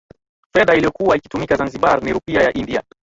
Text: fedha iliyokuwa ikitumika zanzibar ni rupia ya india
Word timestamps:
fedha 0.53 0.75
iliyokuwa 0.75 1.17
ikitumika 1.17 1.55
zanzibar 1.55 2.03
ni 2.03 2.13
rupia 2.13 2.41
ya 2.43 2.53
india 2.53 2.83